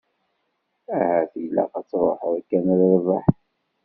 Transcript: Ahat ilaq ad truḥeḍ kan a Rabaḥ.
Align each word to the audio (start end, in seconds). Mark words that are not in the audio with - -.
Ahat 0.97 1.33
ilaq 1.43 1.73
ad 1.79 1.85
truḥeḍ 1.89 2.35
kan 2.49 2.65
a 2.73 2.75
Rabaḥ. 2.81 3.25